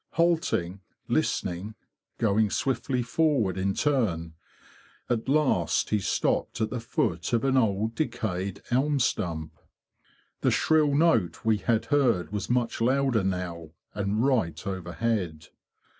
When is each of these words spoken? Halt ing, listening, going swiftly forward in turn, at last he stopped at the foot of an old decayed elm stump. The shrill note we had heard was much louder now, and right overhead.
Halt 0.15 0.51
ing, 0.51 0.81
listening, 1.07 1.75
going 2.17 2.49
swiftly 2.49 3.03
forward 3.03 3.55
in 3.55 3.75
turn, 3.75 4.33
at 5.11 5.29
last 5.29 5.91
he 5.91 5.99
stopped 5.99 6.59
at 6.59 6.71
the 6.71 6.79
foot 6.79 7.33
of 7.33 7.43
an 7.43 7.55
old 7.55 7.93
decayed 7.93 8.63
elm 8.71 8.99
stump. 8.99 9.53
The 10.39 10.49
shrill 10.49 10.95
note 10.95 11.45
we 11.45 11.57
had 11.57 11.85
heard 11.93 12.31
was 12.31 12.49
much 12.49 12.81
louder 12.81 13.23
now, 13.23 13.73
and 13.93 14.25
right 14.25 14.65
overhead. 14.65 15.49